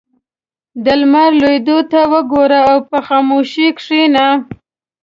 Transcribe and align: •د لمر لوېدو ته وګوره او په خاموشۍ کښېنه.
•د 0.83 0.85
لمر 1.01 1.31
لوېدو 1.41 1.77
ته 1.91 1.99
وګوره 2.11 2.59
او 2.69 2.77
په 2.89 2.97
خاموشۍ 3.07 3.67
کښېنه. 3.77 4.27